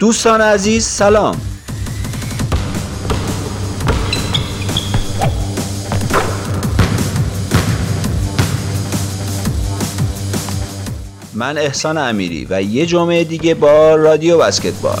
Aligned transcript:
دوستان 0.00 0.40
عزیز 0.40 0.86
سلام. 0.86 1.40
من 11.34 11.58
احسان 11.58 11.98
امیری 11.98 12.46
و 12.50 12.62
یه 12.62 12.86
جمعه 12.86 13.24
دیگه 13.24 13.54
با 13.54 13.94
رادیو 13.94 14.38
بسکتبال. 14.38 14.98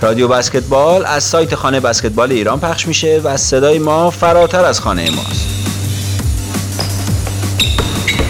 رادیو 0.00 0.28
بسکتبال 0.28 1.04
از 1.06 1.24
سایت 1.24 1.54
خانه 1.54 1.80
بسکتبال 1.80 2.32
ایران 2.32 2.60
پخش 2.60 2.88
میشه 2.88 3.20
و 3.24 3.36
صدای 3.36 3.78
ما 3.78 4.10
فراتر 4.10 4.64
از 4.64 4.80
خانه 4.80 5.10
ماست. 5.10 5.48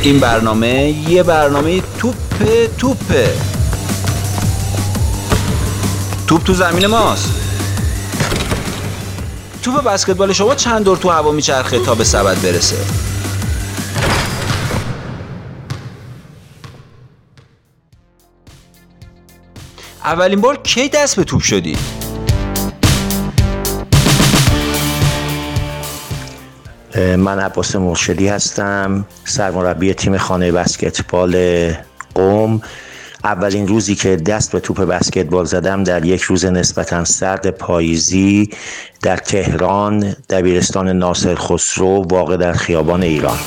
این 0.03 0.21
برنامه 0.21 0.94
یه 1.08 1.22
برنامه 1.22 1.83
توپ 1.99 2.14
توپه 2.79 3.52
توپ 6.32 6.45
تو 6.45 6.54
زمین 6.54 6.86
ماست. 6.86 7.31
توپ 9.63 9.85
بسکتبال 9.85 10.32
شما 10.32 10.55
چند 10.55 10.85
دور 10.85 10.96
تو 10.96 11.11
هوا 11.11 11.32
میچرخه 11.32 11.79
تا 11.79 11.95
به 11.95 12.05
سبد 12.05 12.43
برسه؟ 12.43 12.77
اولین 20.05 20.41
بار 20.41 20.57
کی 20.57 20.89
دست 20.89 21.17
به 21.17 21.25
توپ 21.25 21.41
شدی؟ 21.41 21.77
من 26.96 27.41
عباس 27.41 27.77
مرشدی 27.77 28.29
هستم 28.29 29.05
سرمربی 29.25 29.94
تیم 29.94 30.19
خانه 30.19 30.53
بسکتبال 30.53 31.72
قوم 32.14 32.62
اولین 33.25 33.69
روزی 33.69 33.95
که 33.95 34.17
دست 34.17 34.53
به 34.53 34.61
توپ 34.61 34.81
بسکتبال 34.81 35.45
زدم 35.45 35.84
در 35.84 36.05
یک 36.05 36.23
روز 36.23 36.45
نسبتا 36.45 37.05
سرد 37.05 37.51
پاییزی 37.51 38.51
در 39.03 39.17
تهران 39.17 40.17
دبیرستان 40.31 40.89
ناصر 40.89 41.34
خسرو 41.34 42.03
واقع 42.11 42.37
در 42.37 42.53
خیابان 42.53 43.03
ایران. 43.03 43.39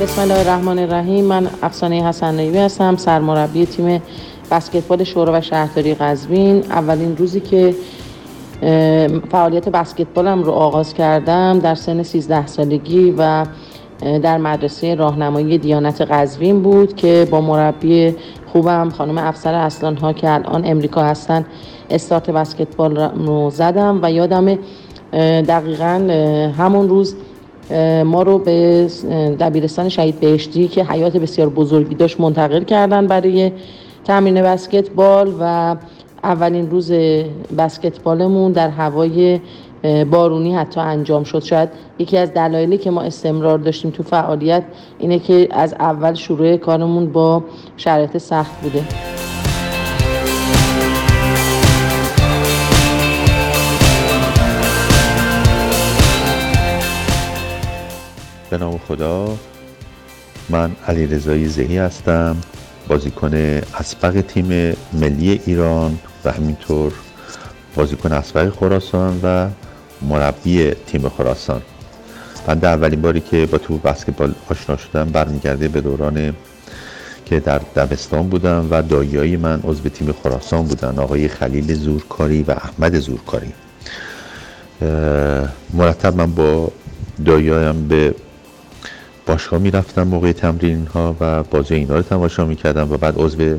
بسم 0.00 0.20
الله 0.20 0.38
الرحمن 0.38 0.78
الرحیم. 0.78 1.24
من 1.24 1.48
افسانه 1.62 2.08
حسن 2.08 2.34
نایبی 2.34 2.58
هستم 2.58 2.96
سرمربی 2.96 3.66
تیم 3.66 4.02
بسکتبال 4.50 5.04
شورا 5.04 5.38
و 5.38 5.40
شهرداری 5.40 5.94
قزوین. 5.94 6.64
اولین 6.70 7.16
روزی 7.16 7.40
که 7.40 7.74
فعالیت 9.30 9.68
بسکتبالم 9.68 10.42
رو 10.42 10.52
آغاز 10.52 10.94
کردم 10.94 11.58
در 11.58 11.74
سن 11.74 12.02
13 12.02 12.46
سالگی 12.46 13.14
و 13.18 13.46
در 14.22 14.38
مدرسه 14.38 14.94
راهنمایی 14.94 15.58
دیانت 15.58 16.00
قزوین 16.00 16.62
بود 16.62 16.96
که 16.96 17.28
با 17.30 17.40
مربی 17.40 18.14
خوبم 18.46 18.90
خانم 18.90 19.18
افسر 19.18 19.54
اصلان 19.54 19.96
ها 19.96 20.12
که 20.12 20.30
الان 20.30 20.64
امریکا 20.64 21.02
هستن 21.02 21.44
استارت 21.90 22.30
بسکتبال 22.30 22.96
رو 22.96 23.50
زدم 23.50 23.98
و 24.02 24.12
یادم 24.12 24.58
دقیقا 25.48 26.08
همون 26.58 26.88
روز 26.88 27.16
ما 28.04 28.22
رو 28.22 28.38
به 28.38 28.86
دبیرستان 29.40 29.88
شهید 29.88 30.20
بهشتی 30.20 30.68
که 30.68 30.84
حیات 30.84 31.16
بسیار 31.16 31.48
بزرگی 31.48 31.94
داشت 31.94 32.20
منتقل 32.20 32.64
کردن 32.64 33.06
برای 33.06 33.52
تمرین 34.04 34.42
بسکتبال 34.42 35.34
و 35.40 35.76
اولین 36.24 36.70
روز 36.70 36.92
بسکتبالمون 37.58 38.52
در 38.52 38.68
هوای 38.68 39.40
بارونی 40.10 40.54
حتی 40.54 40.80
انجام 40.80 41.24
شد. 41.24 41.42
شاید 41.42 41.68
یکی 41.98 42.18
از 42.18 42.34
دلایلی 42.34 42.78
که 42.78 42.90
ما 42.90 43.02
استمرار 43.02 43.58
داشتیم 43.58 43.90
تو 43.90 44.02
فعالیت 44.02 44.62
اینه 44.98 45.18
که 45.18 45.48
از 45.50 45.74
اول 45.74 46.14
شروع 46.14 46.56
کارمون 46.56 47.12
با 47.12 47.44
شرایط 47.76 48.18
سخت 48.18 48.60
بوده. 48.62 48.84
به 58.50 58.58
نام 58.58 58.80
خدا 58.88 59.28
من 60.48 60.70
علی 60.86 61.06
رضایی 61.06 61.46
زهی 61.46 61.78
هستم 61.78 62.36
بازیکن 62.88 63.34
اسبق 63.34 64.20
تیم 64.20 64.76
ملی 64.92 65.40
ایران. 65.46 65.98
و 66.24 66.32
همینطور 66.32 66.92
بازیکن 67.74 68.12
اسبق 68.12 68.54
خراسان 68.54 69.20
و 69.22 69.48
مربی 70.02 70.70
تیم 70.86 71.08
خراسان. 71.08 71.62
من 72.48 72.54
در 72.54 72.72
اولین 72.72 73.02
باری 73.02 73.20
که 73.20 73.46
با 73.46 73.58
تو 73.58 73.78
بسکتبال 73.78 74.34
آشنا 74.50 74.76
شدم 74.76 75.04
برمیگرده 75.04 75.68
به 75.68 75.80
دوران 75.80 76.34
که 77.26 77.40
در 77.40 77.60
دبستان 77.76 78.28
بودم 78.28 78.66
و 78.70 78.82
دایایی 78.82 79.36
من 79.36 79.60
عضو 79.64 79.88
تیم 79.88 80.14
خراسان 80.22 80.64
بودن 80.66 80.98
آقای 80.98 81.28
خلیل 81.28 81.74
زورکاری 81.74 82.42
و 82.42 82.50
احمد 82.50 82.98
زورکاری. 82.98 83.52
مرتب 85.74 86.16
من 86.16 86.32
با 86.32 86.72
دایایم 87.24 87.88
به 87.88 88.14
باشگاه 89.26 89.60
می‌رفتم 89.60 90.02
موقع 90.02 90.32
تمرین 90.32 90.86
ها 90.86 91.16
و 91.20 91.42
بازی 91.42 91.74
اینا 91.74 91.96
رو 91.96 92.02
تماشا 92.02 92.44
می‌کردم 92.44 92.92
و 92.92 92.96
بعد 92.96 93.14
عضو 93.16 93.58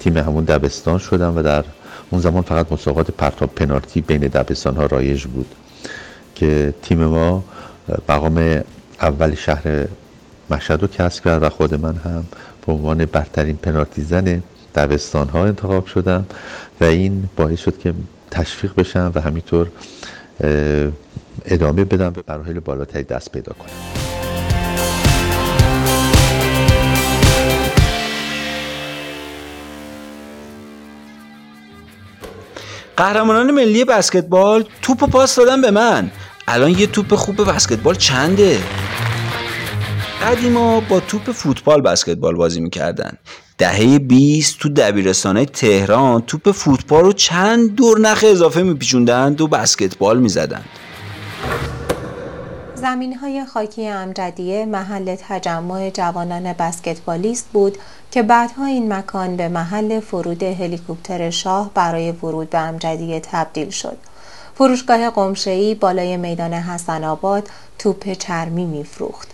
تیم 0.00 0.16
همون 0.16 0.44
دبستان 0.44 0.98
شدم 0.98 1.36
و 1.36 1.42
در 1.42 1.64
اون 2.10 2.20
زمان 2.20 2.42
فقط 2.42 2.72
مسابقات 2.72 3.10
پرتاب 3.10 3.54
پنالتی 3.54 4.00
بین 4.00 4.20
دبستان 4.20 4.76
ها 4.76 4.86
رایج 4.86 5.24
بود 5.24 5.54
که 6.34 6.74
تیم 6.82 7.04
ما 7.04 7.44
مقام 8.08 8.62
اول 9.00 9.34
شهر 9.34 9.86
مشهد 10.50 10.82
رو 10.82 10.88
کسب 10.88 11.24
کرد 11.24 11.42
و 11.42 11.48
خود 11.48 11.74
من 11.74 11.96
هم 11.96 12.24
به 12.66 12.72
عنوان 12.72 13.04
برترین 13.04 13.56
پنالتی 13.56 14.02
زن 14.02 14.42
دبستان 14.74 15.28
ها 15.28 15.44
انتخاب 15.46 15.86
شدم 15.86 16.26
و 16.80 16.84
این 16.84 17.28
باعث 17.36 17.60
شد 17.60 17.78
که 17.78 17.94
تشویق 18.30 18.74
بشم 18.74 19.12
و 19.14 19.20
همینطور 19.20 19.68
ادامه 21.44 21.84
بدم 21.84 22.10
به 22.10 22.22
مراحل 22.28 22.60
بالاتری 22.60 23.02
دست 23.02 23.32
پیدا 23.32 23.52
کنم. 23.52 24.05
قهرمانان 32.96 33.50
ملی 33.50 33.84
بسکتبال 33.84 34.64
توپ 34.82 35.02
و 35.02 35.06
پاس 35.06 35.36
دادن 35.36 35.60
به 35.60 35.70
من. 35.70 36.10
الان 36.48 36.70
یه 36.70 36.86
توپ 36.86 37.14
خوب 37.14 37.50
بسکتبال 37.50 37.94
چنده؟ 37.94 38.58
قدیما 40.22 40.80
با 40.80 41.00
توپ 41.00 41.32
فوتبال 41.32 41.80
بسکتبال 41.80 42.34
بازی 42.34 42.60
می‌کردن. 42.60 43.12
دهه 43.58 43.98
20 43.98 44.58
تو 44.58 44.68
دبیرستانه 44.68 45.44
تهران 45.44 46.22
توپ 46.22 46.50
فوتبال 46.50 47.04
رو 47.04 47.12
چند 47.12 47.74
دور 47.74 48.00
نخ 48.00 48.24
اضافه 48.26 48.62
میپیچوندند 48.62 49.40
و 49.40 49.46
بسکتبال 49.46 50.18
می‌زدند. 50.18 50.64
زمین 52.76 53.14
های 53.14 53.44
خاکی 53.44 53.88
امجدیه 53.88 54.64
محل 54.64 55.16
تجمع 55.28 55.90
جوانان 55.90 56.52
بسکتبالیست 56.52 57.46
بود 57.52 57.78
که 58.10 58.22
بعدها 58.22 58.64
این 58.64 58.92
مکان 58.92 59.36
به 59.36 59.48
محل 59.48 60.00
فرود 60.00 60.42
هلیکوپتر 60.42 61.30
شاه 61.30 61.70
برای 61.74 62.12
ورود 62.12 62.50
به 62.50 62.58
امجدیه 62.58 63.20
تبدیل 63.20 63.70
شد. 63.70 63.96
فروشگاه 64.54 65.10
قمشه‌ای 65.10 65.74
بالای 65.74 66.16
میدان 66.16 66.52
حسن 66.52 67.04
آباد 67.04 67.50
توپ 67.78 68.12
چرمی 68.12 68.64
میفروخت. 68.64 69.28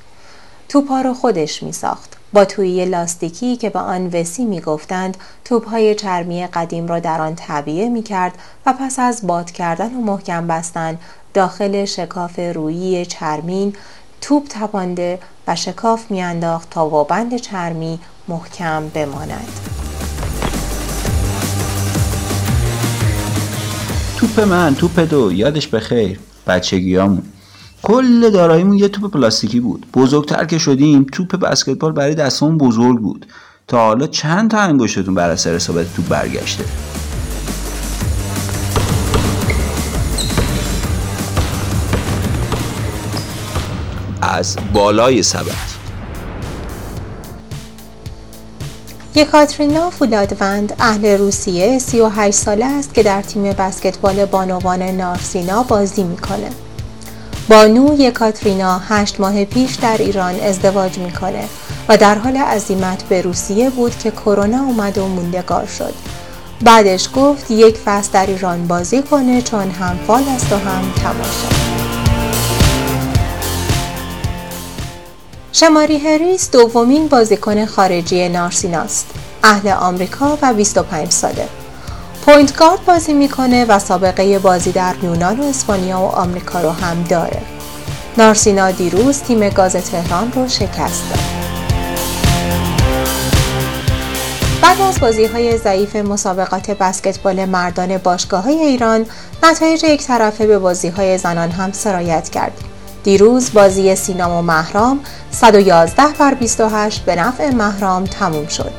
توپها 0.68 1.00
رو 1.00 1.14
خودش 1.14 1.62
می 1.62 1.72
ساخت. 1.72 2.16
با 2.32 2.44
تویی 2.44 2.84
لاستیکی 2.84 3.56
که 3.56 3.70
به 3.70 3.78
آن 3.78 4.06
وسی 4.06 4.44
می 4.44 4.60
گفتند 4.60 5.16
توپهای 5.44 5.94
چرمی 5.94 6.46
قدیم 6.46 6.86
را 6.86 6.98
در 6.98 7.20
آن 7.20 7.34
طبیعه 7.34 7.88
می 7.88 8.02
کرد 8.02 8.32
و 8.66 8.72
پس 8.72 8.98
از 8.98 9.26
باد 9.26 9.50
کردن 9.50 9.94
و 9.94 10.00
محکم 10.00 10.46
بستن 10.46 10.98
داخل 11.34 11.84
شکاف 11.84 12.38
رویی 12.38 13.06
چرمین 13.06 13.74
توپ 14.20 14.46
تپانده 14.48 15.18
و 15.46 15.56
شکاف 15.56 16.10
میانداخت 16.10 16.70
تا 16.70 16.88
با 16.88 17.04
بند 17.04 17.36
چرمی 17.36 17.98
محکم 18.28 18.88
بماند. 18.88 19.48
توپ 24.16 24.40
من 24.40 24.74
توپ 24.74 25.00
دو 25.00 25.32
یادش 25.32 25.68
بخیر 25.68 26.20
بچگیامون 26.46 27.22
کل 27.82 28.30
داراییمون 28.30 28.76
یه 28.76 28.88
توپ 28.88 29.10
پلاستیکی 29.12 29.60
بود. 29.60 29.86
بزرگتر 29.94 30.44
که 30.44 30.58
شدیم 30.58 31.06
توپ 31.12 31.36
بسکتبال 31.36 31.92
برای 31.92 32.14
دستمون 32.14 32.58
بزرگ 32.58 32.98
بود. 32.98 33.26
تا 33.68 33.78
حالا 33.78 34.06
چند 34.06 34.50
تا 34.50 34.58
انگشتتون 34.58 35.14
بر 35.14 35.30
اثر 35.30 35.54
اصابت 35.54 35.94
توپ 35.94 36.08
برگشته؟ 36.08 36.64
از 44.32 44.56
بالای 44.72 45.22
سبد. 45.22 45.82
یکاترینا 49.14 49.90
فولادوند 49.90 50.72
اهل 50.78 51.18
روسیه 51.18 51.78
38 51.78 52.38
ساله 52.38 52.64
است 52.64 52.94
که 52.94 53.02
در 53.02 53.22
تیم 53.22 53.42
بسکتبال 53.42 54.24
بانوان 54.24 54.82
نارسینا 54.82 55.62
بازی 55.62 56.02
می‌کنه. 56.02 56.50
بانو 57.48 58.00
یکاترینا 58.00 58.78
هشت 58.78 59.20
ماه 59.20 59.44
پیش 59.44 59.74
در 59.74 59.96
ایران 59.98 60.40
ازدواج 60.40 60.98
می‌کنه 60.98 61.44
و 61.88 61.96
در 61.96 62.14
حال 62.14 62.36
عزیمت 62.36 63.02
به 63.02 63.22
روسیه 63.22 63.70
بود 63.70 63.98
که 63.98 64.10
کرونا 64.10 64.62
اومد 64.62 64.98
و 64.98 65.06
موندگار 65.06 65.66
شد. 65.66 65.94
بعدش 66.64 67.08
گفت 67.16 67.50
یک 67.50 67.76
فصل 67.76 68.10
در 68.12 68.26
ایران 68.26 68.66
بازی 68.66 69.02
کنه 69.02 69.42
چون 69.42 69.70
هم 69.70 69.98
فال 70.06 70.24
است 70.28 70.52
و 70.52 70.56
هم 70.56 70.92
تماشا. 71.02 71.71
شماری 75.54 75.98
هریس 75.98 76.50
دومین 76.50 77.08
بازیکن 77.08 77.66
خارجی 77.66 78.28
نارسیناست 78.28 79.06
اهل 79.42 79.68
آمریکا 79.68 80.38
و 80.42 80.54
25 80.54 81.10
ساله. 81.10 81.48
point 82.24 82.56
guard 82.56 82.84
بازی 82.84 83.12
می‌کنه 83.12 83.64
و 83.64 83.78
سابقه 83.78 84.38
بازی 84.38 84.72
در 84.72 84.94
یونان 85.02 85.40
و 85.40 85.44
اسپانیا 85.44 86.00
و 86.00 86.04
آمریکا 86.04 86.60
رو 86.60 86.70
هم 86.70 87.02
داره. 87.02 87.42
نارسینا 88.18 88.70
دیروز 88.70 89.22
تیم 89.22 89.48
گاز 89.48 89.72
تهران 89.72 90.32
رو 90.32 90.48
شکست 90.48 91.10
داد. 91.10 91.18
بعد 94.62 94.80
از 94.80 95.00
بازی 95.00 95.24
های 95.24 95.58
ضعیف 95.58 95.96
مسابقات 95.96 96.70
بسکتبال 96.70 97.44
مردان 97.44 97.98
باشگاه 97.98 98.44
های 98.44 98.54
ایران 98.54 99.06
نتایج 99.42 99.84
یک 99.84 100.06
طرفه 100.06 100.46
به 100.46 100.58
بازی 100.58 100.88
های 100.88 101.18
زنان 101.18 101.50
هم 101.50 101.72
سرایت 101.72 102.28
کرد. 102.28 102.71
دیروز 103.04 103.52
بازی 103.52 103.96
سینام 103.96 104.30
و 104.30 104.42
محرام 104.42 105.00
111 105.30 106.02
بر 106.18 106.34
28 106.34 107.04
به 107.04 107.16
نفع 107.16 107.50
محرام 107.50 108.04
تموم 108.04 108.46
شد 108.46 108.72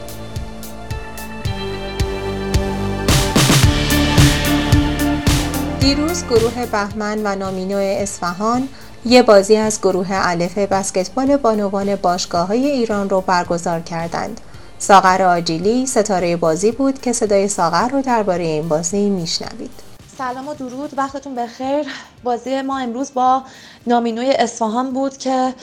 دیروز 5.79 6.23
گروه 6.23 6.65
بهمن 6.65 7.21
و 7.23 7.35
نامینو 7.35 7.77
اصفهان 7.77 8.67
یه 9.05 9.23
بازی 9.23 9.55
از 9.55 9.79
گروه 9.81 10.07
الف 10.11 10.57
بسکتبال 10.57 11.37
بانوان 11.37 11.95
باشگاه 11.95 12.47
های 12.47 12.67
ایران 12.67 13.09
رو 13.09 13.21
برگزار 13.21 13.79
کردند. 13.79 14.41
ساغر 14.79 15.21
آجیلی 15.21 15.85
ستاره 15.85 16.35
بازی 16.35 16.71
بود 16.71 17.01
که 17.01 17.13
صدای 17.13 17.47
ساغر 17.47 17.87
رو 17.87 18.01
درباره 18.01 18.43
این 18.43 18.67
بازی 18.67 19.09
میشنوید. 19.09 19.92
سلام 20.17 20.47
و 20.47 20.53
درود. 20.53 20.97
وقتتون 20.97 21.35
بخیر. 21.35 21.85
بازی 22.23 22.61
ما 22.61 22.79
امروز 22.79 23.13
با 23.13 23.43
نامینوی 23.87 24.31
اصفهان 24.31 24.93
بود 24.93 25.17
که 25.17 25.53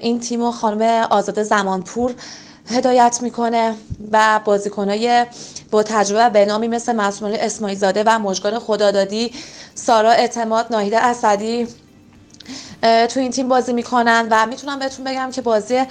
این 0.00 0.20
تیم 0.20 0.42
و 0.42 0.50
خانم 0.52 1.06
آزاده 1.10 1.42
زمانپور 1.42 2.14
هدایت 2.70 3.18
می‌کنه 3.22 3.74
و 4.12 4.40
بازیکنای 4.44 5.26
با 5.70 5.82
تجربه 5.82 6.30
به 6.30 6.44
نامی 6.46 6.68
مثل 6.68 6.92
مسئول 6.92 7.36
اسماعیل 7.40 7.78
زاده 7.78 8.04
و 8.06 8.18
مژگان 8.18 8.58
خدادادی 8.58 9.32
سارا 9.74 10.10
اعتماد 10.10 10.66
ناهید 10.70 10.94
اسدی 10.94 11.68
تو 12.82 13.20
این 13.20 13.30
تیم 13.30 13.48
بازی 13.48 13.72
می‌کنن 13.72 14.28
و 14.30 14.46
می‌تونم 14.46 14.78
بهتون 14.78 15.04
بگم 15.04 15.30
که 15.30 15.42
بازی 15.42 15.82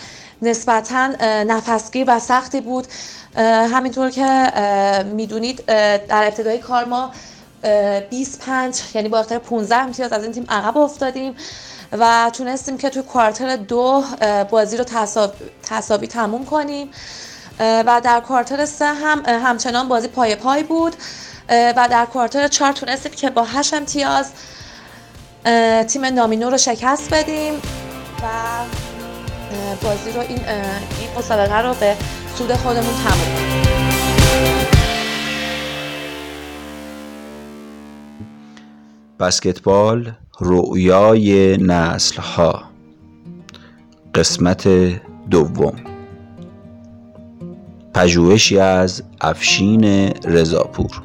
نسبتا 0.42 1.08
نفسگیر 1.44 2.06
و 2.08 2.20
سختی 2.20 2.62
بود. 2.62 2.88
همینطور 3.74 4.10
که 4.10 4.54
می‌دونید 5.06 5.66
در 5.66 6.24
ابتدای 6.24 6.58
کار 6.58 6.86
ما 6.86 7.12
25 8.10 8.82
یعنی 8.96 9.10
با 9.10 9.20
اختلاف 9.20 9.42
15 9.42 9.76
امتیاز 9.76 10.14
از 10.14 10.24
این 10.24 10.32
تیم 10.32 10.46
عقب 10.50 10.78
افتادیم 10.78 11.36
و 11.92 12.32
تونستیم 12.34 12.78
که 12.78 12.90
توی 12.90 13.02
کوارتر 13.02 13.56
دو 13.56 14.04
بازی 14.50 14.78
رو 14.78 14.84
تصاوی 15.64 16.08
تموم 16.08 16.46
کنیم. 16.46 16.90
و 17.60 18.02
در 18.04 18.20
کوارتر 18.20 18.66
سه 18.66 18.86
هم 18.86 19.24
همچنان 19.26 19.88
بازی 19.88 20.08
پای 20.08 20.36
پای 20.36 20.64
بود. 20.64 20.96
و 21.50 21.88
در 21.92 22.06
کوارتر 22.06 22.48
چهار 22.48 22.72
تونستیم 22.72 23.12
که 23.12 23.30
با 23.30 23.44
هشت 23.44 23.74
امتیاز 23.74 24.32
تیم 25.88 26.06
نامینو 26.06 26.50
رو 26.50 26.58
شکست 26.58 27.14
بدیم 27.14 27.54
و 28.24 28.28
بازی 29.84 30.12
رو 30.12 30.20
این, 30.20 30.40
این 31.00 31.10
مسابقه 31.18 31.62
رو 31.62 31.74
به 31.74 31.96
سود 32.38 32.54
خودمون 32.54 32.94
تموم 33.04 33.36
کنیم. 33.36 33.93
بسکتبال 39.24 40.12
رؤیای 40.40 41.58
نسل 41.58 42.22
ها 42.22 42.64
قسمت 44.16 44.68
دوم. 45.30 45.74
پژوهشی 47.94 48.60
از 48.60 49.04
افشین 49.22 49.84
رضاپور. 50.26 51.02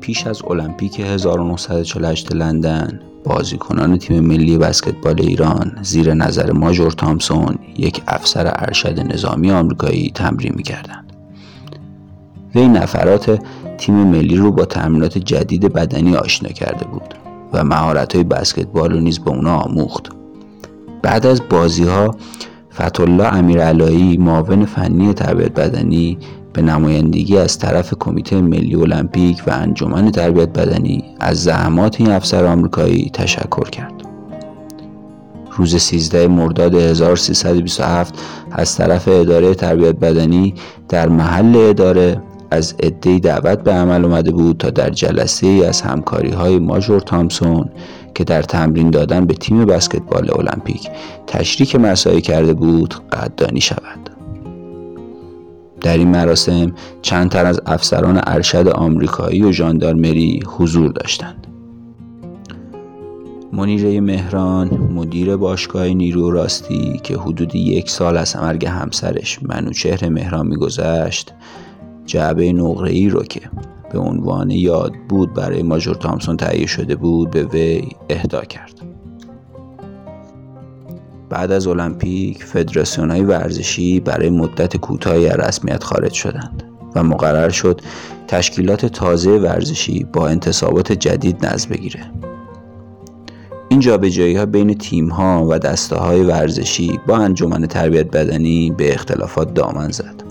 پیش 0.00 0.26
از 0.26 0.42
المپیک 0.44 1.00
1948 1.00 2.32
لندن 2.32 3.00
بازیکنان 3.24 3.98
تیم 3.98 4.20
ملی 4.20 4.58
بسکتبال 4.58 5.20
ایران 5.20 5.78
زیر 5.82 6.14
نظر 6.14 6.52
ماجور 6.52 6.92
تامسون 6.92 7.58
یک 7.76 8.02
افسر 8.08 8.52
ارشد 8.56 9.12
نظامی 9.12 9.50
آمریکایی 9.50 10.10
تمرین 10.14 10.52
می‌کردند. 10.56 11.12
وی 12.54 12.68
نفرات 12.68 13.40
تیم 13.80 13.94
ملی 13.94 14.36
رو 14.36 14.50
با 14.50 14.64
تمرینات 14.64 15.18
جدید 15.18 15.72
بدنی 15.72 16.16
آشنا 16.16 16.48
کرده 16.48 16.84
بود 16.84 17.14
و 17.52 17.64
مهارت 17.64 18.14
های 18.14 18.24
بسکتبال 18.24 18.92
رو 18.92 19.00
نیز 19.00 19.18
به 19.18 19.30
اونا 19.30 19.56
آموخت. 19.56 20.08
بعد 21.02 21.26
از 21.26 21.42
بازی 21.50 21.84
ها 21.84 22.14
فتولlah 22.78 23.34
امیرعلایی 23.34 24.16
معاون 24.16 24.64
فنی 24.64 25.14
تربیت 25.14 25.52
بدنی 25.52 26.18
به 26.52 26.62
نمایندگی 26.62 27.38
از 27.38 27.58
طرف 27.58 27.94
کمیته 28.00 28.40
ملی 28.40 28.74
المپیک 28.74 29.42
و 29.46 29.50
انجمن 29.50 30.10
تربیت 30.10 30.48
بدنی 30.48 31.04
از 31.20 31.42
زحمات 31.42 32.00
این 32.00 32.10
افسر 32.10 32.44
آمریکایی 32.44 33.10
تشکر 33.14 33.70
کرد. 33.70 33.92
روز 35.52 35.76
13 35.76 36.28
مرداد 36.28 36.74
1327 36.74 38.14
از 38.52 38.76
طرف 38.76 39.08
اداره 39.08 39.54
تربیت 39.54 39.96
بدنی 39.96 40.54
در 40.88 41.08
محل 41.08 41.56
اداره 41.56 42.22
از 42.50 42.74
عدهای 42.82 43.20
دعوت 43.20 43.62
به 43.62 43.72
عمل 43.72 44.04
اومده 44.04 44.30
بود 44.30 44.56
تا 44.56 44.70
در 44.70 44.90
جلسه 44.90 45.46
ای 45.46 45.64
از 45.64 45.82
همکاری 45.82 46.30
های 46.30 46.58
ماجور 46.58 47.00
تامسون 47.00 47.70
که 48.14 48.24
در 48.24 48.42
تمرین 48.42 48.90
دادن 48.90 49.26
به 49.26 49.34
تیم 49.34 49.64
بسکتبال 49.64 50.30
المپیک 50.34 50.88
تشریک 51.26 51.76
مسایی 51.76 52.20
کرده 52.20 52.54
بود 52.54 52.94
قدردانی 53.12 53.60
شود. 53.60 54.10
در 55.80 55.98
این 55.98 56.08
مراسم 56.08 56.72
چند 57.02 57.30
تن 57.30 57.46
از 57.46 57.60
افسران 57.66 58.20
ارشد 58.26 58.68
آمریکایی 58.68 59.42
و 59.42 59.52
ژاندارمری 59.52 60.42
حضور 60.46 60.92
داشتند. 60.92 61.46
منیره 63.52 64.00
مهران 64.00 64.68
مدیر 64.94 65.36
باشگاه 65.36 65.88
نیرو 65.88 66.30
راستی 66.30 67.00
که 67.02 67.16
حدود 67.16 67.54
یک 67.54 67.90
سال 67.90 68.16
از 68.16 68.36
مرگ 68.36 68.66
همسرش 68.66 69.38
منوچهر 69.42 70.08
مهران 70.08 70.46
میگذشت 70.46 71.32
جعبه 72.10 72.52
نقره 72.52 72.90
ای 72.90 73.08
رو 73.08 73.22
که 73.22 73.40
به 73.92 73.98
عنوان 73.98 74.50
یاد 74.50 74.92
بود 75.08 75.34
برای 75.34 75.62
ماجور 75.62 75.94
تامسون 75.94 76.36
تهیه 76.36 76.66
شده 76.66 76.96
بود 76.96 77.30
به 77.30 77.44
وی 77.44 77.88
اهدا 78.08 78.40
کرد. 78.40 78.72
بعد 81.28 81.52
از 81.52 81.66
المپیک 81.66 82.44
فدراسیون 82.44 83.10
های 83.10 83.20
ورزشی 83.20 84.00
برای 84.00 84.30
مدت 84.30 84.76
کوتاهی 84.76 85.28
از 85.28 85.38
رسمیت 85.38 85.84
خارج 85.84 86.12
شدند 86.12 86.62
و 86.94 87.02
مقرر 87.02 87.48
شد 87.48 87.80
تشکیلات 88.28 88.86
تازه 88.86 89.30
ورزشی 89.30 90.06
با 90.12 90.28
انتصابات 90.28 90.92
جدید 90.92 91.46
نظم 91.46 91.70
بگیره. 91.70 92.00
این 93.68 93.80
جابجایی 93.80 94.36
ها 94.36 94.46
بین 94.46 94.74
تیم 94.74 95.08
ها 95.08 95.46
و 95.50 95.58
دسته 95.58 95.96
های 95.96 96.22
ورزشی 96.22 97.00
با 97.06 97.16
انجمن 97.16 97.66
تربیت 97.66 98.10
بدنی 98.10 98.70
به 98.70 98.94
اختلافات 98.94 99.54
دامن 99.54 99.90
زد. 99.90 100.29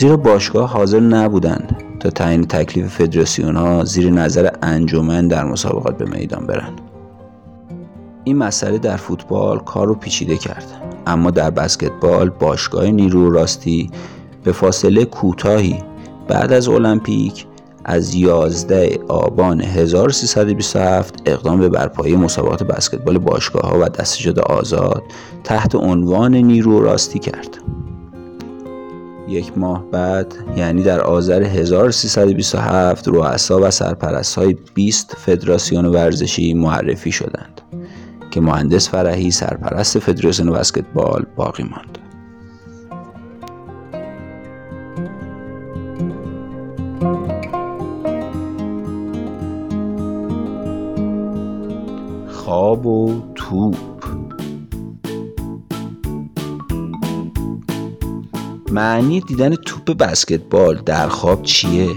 زیرا 0.00 0.16
باشگاه 0.16 0.70
حاضر 0.70 1.00
نبودند 1.00 1.76
تا 2.00 2.10
تعیین 2.10 2.46
تکلیف 2.46 2.86
فدراسیون 2.86 3.56
ها 3.56 3.84
زیر 3.84 4.10
نظر 4.10 4.50
انجمن 4.62 5.28
در 5.28 5.44
مسابقات 5.44 5.98
به 5.98 6.04
میدان 6.04 6.46
برند 6.46 6.80
این 8.24 8.36
مسئله 8.36 8.78
در 8.78 8.96
فوتبال 8.96 9.58
کار 9.58 9.86
رو 9.86 9.94
پیچیده 9.94 10.36
کرد 10.36 10.64
اما 11.06 11.30
در 11.30 11.50
بسکتبال 11.50 12.30
باشگاه 12.30 12.86
نیرو 12.90 13.30
راستی 13.30 13.90
به 14.44 14.52
فاصله 14.52 15.04
کوتاهی 15.04 15.78
بعد 16.28 16.52
از 16.52 16.68
المپیک 16.68 17.46
از 17.84 18.14
11 18.14 18.98
آبان 19.08 19.60
1327 19.60 21.22
اقدام 21.26 21.60
به 21.60 21.68
برپایی 21.68 22.16
مسابقات 22.16 22.62
بسکتبال 22.62 23.18
باشگاه 23.18 23.62
ها 23.70 23.78
و 23.80 23.88
دستجات 23.88 24.38
آزاد 24.38 25.02
تحت 25.44 25.74
عنوان 25.74 26.34
نیرو 26.34 26.80
راستی 26.80 27.18
کرد. 27.18 27.58
یک 29.30 29.58
ماه 29.58 29.90
بعد 29.90 30.34
یعنی 30.56 30.82
در 30.82 31.00
آذر 31.00 31.42
1327 31.42 33.08
رؤسا 33.08 33.60
و 33.62 33.70
سرپرست 33.70 34.38
های 34.38 34.56
20 34.74 35.16
فدراسیون 35.16 35.86
ورزشی 35.86 36.54
معرفی 36.54 37.12
شدند. 37.12 37.60
که 38.30 38.40
مهندس 38.40 38.88
فرحی 38.88 39.30
سرپرست 39.30 39.98
فدراسیون 39.98 40.50
بسکتبال 40.52 41.26
باقی 41.36 41.62
ماند. 41.62 41.98
خواب 52.28 52.86
و 52.86 53.22
توپ 53.34 53.89
معنی 58.72 59.20
دیدن 59.20 59.54
توپ 59.54 59.96
بسکتبال 59.96 60.82
در 60.86 61.08
خواب 61.08 61.42
چیه؟ 61.42 61.88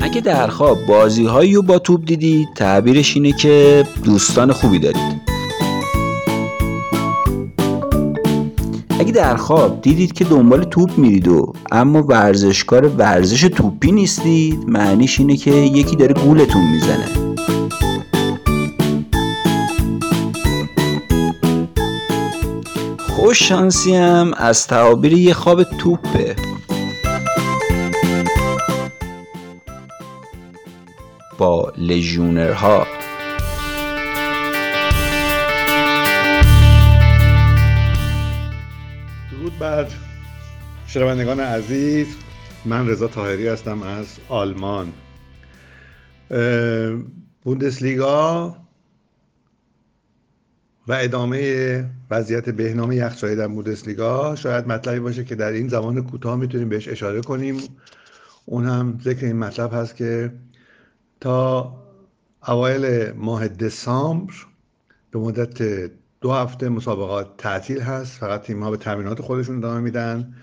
اگه 0.00 0.20
در 0.20 0.46
خواب 0.46 0.78
بازی 0.88 1.26
هایی 1.26 1.54
رو 1.54 1.62
با 1.62 1.78
توپ 1.78 2.04
دیدید 2.06 2.48
تعبیرش 2.56 3.16
اینه 3.16 3.32
که 3.32 3.84
دوستان 4.04 4.52
خوبی 4.52 4.78
دارید 4.78 5.20
اگه 9.00 9.12
در 9.12 9.36
خواب 9.36 9.82
دیدید 9.82 10.12
که 10.12 10.24
دنبال 10.24 10.64
توپ 10.64 10.98
میرید 10.98 11.28
و 11.28 11.52
اما 11.72 12.02
ورزشکار 12.02 12.88
ورزش 12.88 13.40
توپی 13.40 13.92
نیستید 13.92 14.68
معنیش 14.68 15.20
اینه 15.20 15.36
که 15.36 15.50
یکی 15.50 15.96
داره 15.96 16.14
گولتون 16.14 16.70
می‌زنه 16.70 17.25
خوش 23.26 23.42
شانسی 23.42 23.94
هم 23.94 24.34
از 24.36 24.66
تعابیر 24.66 25.12
یه 25.12 25.34
خواب 25.34 25.62
توپه. 25.62 26.36
با 31.38 31.72
لژیونرها. 31.78 32.86
درود 39.30 39.58
بر 39.58 39.86
شنوندگان 40.86 41.40
عزیز. 41.40 42.06
من 42.64 42.88
رضا 42.88 43.08
تاهری 43.08 43.48
هستم 43.48 43.82
از 43.82 44.06
آلمان. 44.28 44.92
بوندسلیگا 47.42 48.56
و 50.88 50.92
ادامه 50.92 51.84
وضعیت 52.10 52.50
بهنام 52.50 52.92
یخچالی 52.92 53.36
در 53.36 53.48
بوندسلیگا 53.48 54.36
شاید 54.36 54.68
مطلبی 54.68 55.00
باشه 55.00 55.24
که 55.24 55.34
در 55.34 55.52
این 55.52 55.68
زمان 55.68 56.04
کوتاه 56.04 56.36
می‌تونیم 56.36 56.68
بهش 56.68 56.88
اشاره 56.88 57.20
کنیم. 57.20 57.56
اون 58.44 58.66
هم 58.66 58.98
ذکر 59.04 59.26
این 59.26 59.38
مطلب 59.38 59.74
هست 59.74 59.96
که 59.96 60.32
تا 61.20 61.72
اوایل 62.48 63.12
ماه 63.12 63.48
دسامبر 63.48 64.34
به 65.10 65.18
مدت 65.18 65.90
دو 66.20 66.32
هفته 66.32 66.68
مسابقات 66.68 67.36
تعطیل 67.38 67.80
هست. 67.80 68.18
فقط 68.18 68.42
تیم 68.42 68.62
ها 68.62 68.70
به 68.70 68.76
تمرینات 68.76 69.22
خودشون 69.22 69.58
ادامه 69.58 69.80
میدن. 69.80 70.34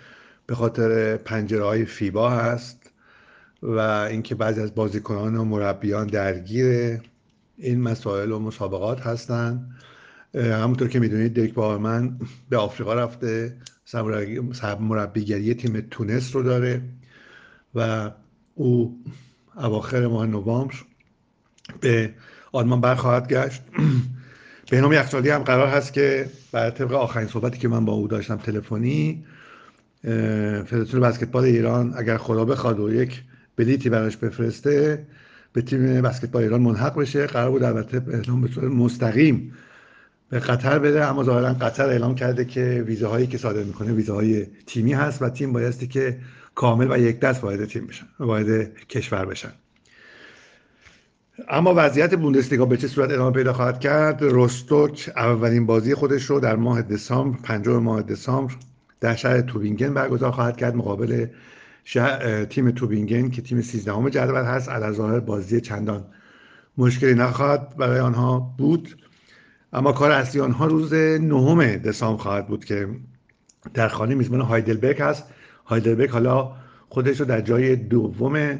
به 0.45 0.55
خاطر 0.55 1.17
پنجره 1.17 1.63
های 1.63 1.85
فیبا 1.85 2.29
هست 2.29 2.91
و 3.61 3.79
اینکه 3.79 4.35
بعضی 4.35 4.61
از 4.61 4.75
بازیکنان 4.75 5.35
و 5.35 5.43
مربیان 5.43 6.07
درگیر 6.07 6.99
این 7.57 7.81
مسائل 7.81 8.31
و 8.31 8.39
مسابقات 8.39 9.01
هستن. 9.01 9.69
همونطور 10.35 10.87
که 10.87 10.99
می‌دونید 10.99 11.41
دیک 11.41 11.53
بارمن 11.53 12.19
به 12.49 12.57
آفریقا 12.57 12.93
رفته 12.93 13.57
مربیگری 14.79 15.53
تیم 15.53 15.81
تونس 15.91 16.35
رو 16.35 16.43
داره 16.43 16.81
و 17.75 18.11
او 18.55 19.03
اواخر 19.57 20.07
ماه 20.07 20.25
نوامبر 20.27 20.73
به 21.81 22.13
آلمان 22.51 22.81
برخواهد 22.81 23.27
گشت. 23.27 23.61
بهنام 24.71 24.93
یخچالی 24.93 25.29
هم 25.29 25.43
قرار 25.43 25.67
هست 25.67 25.93
که 25.93 26.29
بر 26.51 26.69
طبق 26.69 26.93
آخرین 26.93 27.27
صحبتی 27.27 27.59
که 27.59 27.67
من 27.67 27.85
با 27.85 27.93
او 27.93 28.07
داشتم 28.07 28.37
تلفنی 28.37 29.25
فدراسیون 30.65 31.01
بسکتبال 31.01 31.43
ایران 31.43 31.93
اگر 31.97 32.17
خدا 32.17 32.45
بخواد 32.45 32.79
و 32.79 32.93
یک 32.93 33.23
بلیتی 33.55 33.89
براش 33.89 34.17
بفرسته 34.17 35.05
به 35.53 35.61
تیم 35.61 36.01
بسکتبال 36.01 36.43
ایران 36.43 36.61
منحق 36.61 36.99
بشه. 36.99 37.27
قرار 37.27 37.51
بود 37.51 37.63
البته 37.63 37.99
به 37.99 38.21
صورت 38.23 38.57
مستقیم 38.63 39.53
به 40.33 40.39
قطر 40.39 40.79
بده 40.79 41.05
اما 41.05 41.23
ظاهرا 41.23 41.53
قطر 41.53 41.89
اعلام 41.89 42.15
کرده 42.15 42.45
که 42.45 42.83
ویزاهایی 42.87 43.27
که 43.27 43.37
صادر 43.37 43.63
می‌کنه 43.63 43.93
ویزاهای 43.93 44.45
تیمی 44.65 44.93
هست 44.93 45.21
و 45.21 45.29
تیم 45.29 45.53
بایستی 45.53 45.87
که 45.87 46.17
کامل 46.55 46.91
و 46.91 46.97
یک 46.97 47.19
دست 47.19 47.43
وارد 47.43 47.65
تیم 47.65 47.87
بشن 47.87 48.05
وارد 48.19 48.77
کشور 48.87 49.25
بشن. 49.25 49.51
اما 51.49 51.73
وضعیت 51.77 52.15
بوندسلیگا 52.15 52.65
به 52.65 52.77
چه 52.77 52.87
صورت 52.87 53.11
ادامه 53.11 53.31
پیدا 53.31 53.53
خواهد 53.53 53.79
کرد؟ 53.79 54.23
روستوک 54.23 55.11
اولین 55.15 55.65
بازی 55.65 55.95
خودش 55.95 56.23
رو 56.23 56.39
در 56.39 56.55
ماه 56.55 56.81
دسامبر 56.81 57.37
پنجم 57.43 57.77
ماه 57.77 58.01
دسامبر 58.01 58.53
در 58.99 59.15
شهر 59.15 59.41
توبینگن 59.41 59.93
برگزار 59.93 60.31
خواهد 60.31 60.57
کرد. 60.57 60.75
مقابل 60.75 61.25
تیم 62.49 62.71
توبینگن 62.71 63.29
که 63.29 63.41
تیم 63.41 63.61
13 63.61 64.09
جدول 64.09 64.43
هست 64.43 64.91
ظاهر 64.91 65.19
بازی 65.19 65.61
چندان 65.61 66.05
مشکلی 66.77 67.13
نخواهد 67.13 67.77
برای 67.77 67.99
آنها 67.99 68.55
بود. 68.57 68.95
اما 69.73 69.91
کار 69.91 70.11
اصلی 70.11 70.41
آنها 70.41 70.65
روز 70.65 70.93
نهم 70.93 71.75
دسامبر 71.75 72.23
خواهد 72.23 72.47
بود 72.47 72.65
که 72.65 72.87
در 73.73 73.87
خانه 73.87 74.15
میزبان 74.15 74.41
هایدلبرگ 74.41 75.01
هست. 75.01 75.23
هایدلبرگ 75.65 76.09
حالا 76.09 76.51
خودش 76.89 77.19
رو 77.19 77.25
در 77.25 77.41
جای 77.41 77.75
دوم 77.75 78.59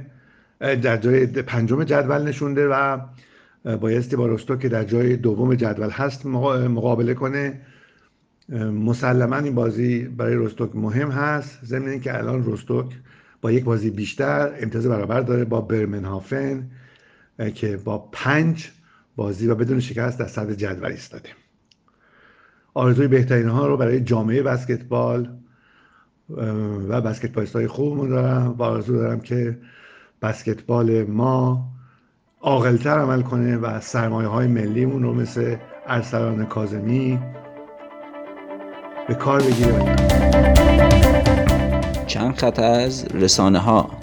در 0.60 0.98
جای 0.98 1.26
پنجم 1.26 1.84
جدول 1.84 2.22
نشونده 2.22 2.68
و 2.68 3.00
بایستی 3.78 4.16
با 4.16 4.28
رستوک 4.28 4.60
که 4.60 4.70
در 4.70 4.84
جای 4.84 5.18
دوم 5.18 5.56
جدول 5.56 5.90
هست 5.90 6.26
مقابله 6.26 7.14
کنه. 7.14 7.62
مسلما 8.60 9.38
این 9.38 9.56
بازی 9.56 10.00
برای 10.00 10.36
رستوک 10.36 10.76
مهم 10.76 11.12
هست. 11.12 11.60
ضمن 11.66 11.88
اینکه 11.88 12.18
الان 12.18 12.54
رستوک 12.54 12.86
با 13.42 13.52
یک 13.52 13.64
بازی 13.64 13.90
بیشتر 13.90 14.54
امتیاز 14.60 14.88
برابر 14.88 15.22
داره 15.22 15.46
با 15.46 15.62
برمنهافن 15.62 16.70
که 17.56 17.78
با 17.78 18.10
پنج 18.12 18.72
بازی 19.16 19.48
و 19.48 19.56
بدون 19.56 19.80
شکست 19.80 20.20
در 20.20 20.28
صدر 20.28 20.54
جدول 20.54 20.86
ایستاده. 20.86 21.30
آرزوی 22.74 23.08
بهترین 23.08 23.48
ها 23.48 23.68
رو 23.68 23.78
برای 23.78 24.02
جامعه 24.02 24.44
بسکتبال 24.44 25.30
و 26.90 27.02
بسکتبالیست 27.02 27.56
های 27.56 27.68
خوبمون 27.68 28.10
دارم 28.10 28.56
و 28.58 28.64
آرزو 28.64 28.98
دارم 28.98 29.20
که 29.20 29.58
بسکتبال 30.22 31.04
ما 31.04 31.68
عاقلتر 32.42 33.00
عمل 33.00 33.22
کنه 33.22 33.58
و 33.58 33.80
سرمایه 33.80 34.28
های 34.28 34.48
ملیمون 34.48 35.04
رو 35.04 35.14
مثل 35.14 35.56
ارسلان 35.88 36.46
کازمی 36.46 37.20
به 39.08 39.16
کار 39.16 39.42
بگیره. 39.42 39.96
چند 42.08 42.36
خط 42.36 42.60
از 42.60 43.06
رسانه 43.14 43.60
ها 43.60 44.03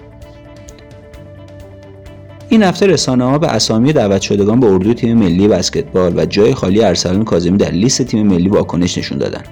این 2.52 2.62
هفته 2.62 2.86
رسانه 2.86 3.24
ها 3.24 3.38
به 3.38 3.48
اسامی 3.48 3.92
دعوت 3.92 4.22
شدگان 4.22 4.60
به 4.60 4.66
اردو 4.66 4.94
تیم 4.94 5.18
ملی 5.18 5.48
بسکتبال 5.48 6.12
و 6.16 6.26
جای 6.26 6.54
خالی 6.54 6.82
ارسلان 6.82 7.24
کازمی 7.24 7.58
در 7.58 7.70
لیست 7.70 8.02
تیم 8.02 8.26
ملی 8.26 8.48
واکنش 8.48 8.98
نشون 8.98 9.18
دادند 9.18 9.48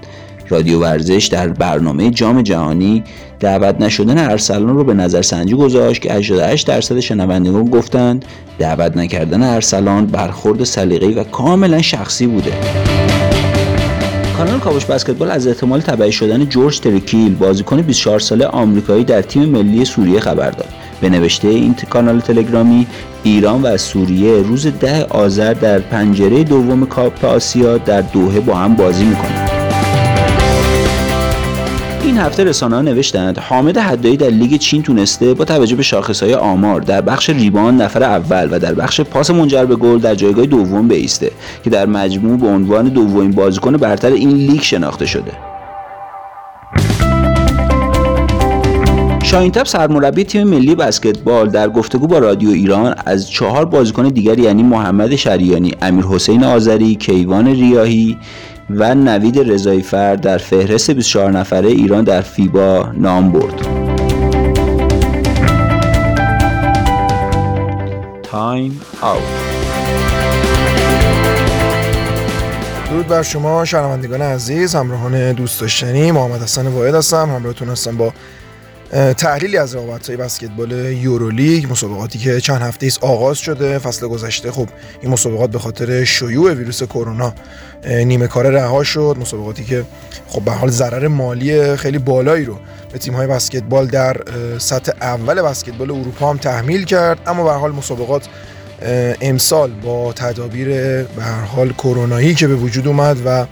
رادیو 0.49 0.79
ورزش 0.79 1.29
در 1.31 1.47
برنامه 1.47 2.09
جام 2.09 2.41
جهانی 2.41 3.03
دعوت 3.39 3.81
نشدن 3.81 4.17
ارسلان 4.17 4.75
رو 4.75 4.83
به 4.83 4.93
نظر 4.93 5.21
سنجی 5.21 5.55
گذاشت 5.55 6.01
که 6.01 6.13
88 6.13 6.67
درصد 6.67 6.99
شنوندگان 6.99 7.65
گفتند 7.65 8.25
دعوت 8.59 8.97
نکردن 8.97 9.43
ارسلان 9.43 10.05
برخورد 10.05 10.63
سلیقه‌ای 10.63 11.13
و 11.13 11.23
کاملا 11.23 11.81
شخصی 11.81 12.27
بوده. 12.27 12.51
کانال 14.37 14.59
کاوش 14.59 14.85
بسکتبال 14.85 15.31
از 15.31 15.47
احتمال 15.47 15.81
تبعی 15.81 16.11
شدن 16.11 16.45
جورج 16.45 16.79
ترکیل 16.79 17.35
بازیکن 17.35 17.81
24 17.81 18.19
ساله 18.19 18.45
آمریکایی 18.45 19.03
در 19.03 19.21
تیم 19.21 19.49
ملی 19.49 19.85
سوریه 19.85 20.19
خبر 20.19 20.51
داد. 20.51 20.88
به 21.01 21.09
نوشته 21.09 21.47
این 21.47 21.75
کانال 21.89 22.19
تلگرامی 22.19 22.87
ایران 23.23 23.61
و 23.61 23.77
سوریه 23.77 24.41
روز 24.41 24.67
ده 24.67 25.03
آذر 25.03 25.53
در 25.53 25.79
پنجره 25.79 26.43
دوم 26.43 26.85
کاپ 26.85 27.25
آسیا 27.25 27.77
در 27.77 28.01
دوحه 28.01 28.39
با 28.39 28.55
هم 28.55 28.75
بازی 28.75 29.05
می‌کنند. 29.05 29.49
این 32.03 32.17
هفته 32.17 32.43
رسانه 32.43 32.75
ها 32.75 32.81
نوشتند 32.81 33.37
حامد 33.37 33.77
حدایی 33.77 34.17
در 34.17 34.27
لیگ 34.29 34.55
چین 34.55 34.83
تونسته 34.83 35.33
با 35.33 35.45
توجه 35.45 35.75
به 35.75 35.83
های 36.21 36.33
آمار 36.33 36.81
در 36.81 37.01
بخش 37.01 37.29
ریبان 37.29 37.81
نفر 37.81 38.03
اول 38.03 38.47
و 38.51 38.59
در 38.59 38.73
بخش 38.73 39.01
پاس 39.01 39.31
منجر 39.31 39.65
به 39.65 39.75
گل 39.75 39.99
در 39.99 40.15
جایگاه 40.15 40.45
دوم 40.45 40.87
بیسته 40.87 41.31
که 41.63 41.69
در 41.69 41.85
مجموع 41.85 42.37
به 42.37 42.47
عنوان 42.47 42.89
دومین 42.89 43.31
بازیکن 43.31 43.77
برتر 43.77 44.11
این 44.11 44.29
لیگ 44.29 44.61
شناخته 44.61 45.05
شده. 45.05 45.48
شاینتب 49.31 49.65
سرمربی 49.65 50.23
تیم 50.23 50.47
ملی 50.47 50.75
بسکتبال 50.75 51.49
در 51.49 51.69
گفتگو 51.69 52.07
با 52.07 52.17
رادیو 52.17 52.49
ایران 52.49 52.95
از 53.05 53.29
چهار 53.29 53.65
بازیکن 53.65 54.07
دیگر 54.07 54.39
یعنی 54.39 54.63
محمد 54.63 55.15
شریانی، 55.15 55.75
امیر 55.81 56.05
حسین 56.05 56.43
آذری، 56.43 56.95
کیوان 56.95 57.47
ریاهی 57.47 58.17
و 58.69 58.95
نوید 58.95 59.51
رضایفر 59.51 60.15
در 60.15 60.37
فهرست 60.37 60.91
24 60.91 61.31
نفره 61.31 61.69
ایران 61.69 62.03
در 62.03 62.21
فیبا 62.21 62.91
نام 62.97 63.31
برد. 63.31 63.67
time 68.23 68.81
out 69.01 69.23
درود 72.89 73.07
بر 73.07 73.23
شما 73.23 73.65
شنوندگان 73.65 74.21
عزیز 74.21 74.75
همراهان 74.75 75.33
دوست 75.33 75.61
داشتنی 75.61 76.11
محمد 76.11 76.41
حسن 76.41 76.67
واحد 76.67 76.95
هستم 76.95 77.29
همراهتون 77.35 77.69
هستم 77.69 77.97
با 77.97 78.13
تحلیلی 79.17 79.57
از 79.57 79.75
رقابت 79.75 80.07
های 80.07 80.17
بسکتبال 80.17 80.71
یورولیگ 80.71 81.71
مسابقاتی 81.71 82.19
که 82.19 82.41
چند 82.41 82.61
هفته 82.61 82.85
ایست 82.85 83.03
آغاز 83.03 83.37
شده. 83.37 83.77
فصل 83.79 84.07
گذشته 84.07 84.51
خب 84.51 84.69
این 85.01 85.11
مسابقات 85.11 85.51
به 85.51 85.59
خاطر 85.59 86.03
شیوع 86.03 86.53
ویروس 86.53 86.83
کرونا 86.83 87.33
نیمه 87.85 88.27
کار 88.27 88.49
رها 88.49 88.83
شد. 88.83 89.17
مسابقاتی 89.19 89.63
که 89.63 89.85
خب 90.27 90.41
به 90.41 90.51
حال 90.51 90.69
ضرر 90.69 91.07
مالی 91.07 91.75
خیلی 91.75 91.97
بالایی 91.97 92.45
رو 92.45 92.55
به 92.93 92.99
تیم 92.99 93.13
های 93.13 93.27
بسکتبال 93.27 93.87
در 93.87 94.17
سطح 94.57 94.91
اول 95.01 95.41
بسکتبال 95.41 95.91
اروپا 95.91 96.29
هم 96.29 96.37
تحمیل 96.37 96.85
کرد. 96.85 97.19
اما 97.27 97.43
به 97.43 97.51
حال 97.51 97.71
مسابقات 97.71 98.27
امسال 99.21 99.71
با 99.71 100.13
تدابیر 100.13 100.67
به 101.03 101.23
هر 101.23 101.41
حال 101.41 101.73
کرونایی 101.73 102.35
که 102.35 102.47
به 102.47 102.55
وجود 102.55 102.87
اومد 102.87 103.17
و 103.25 103.45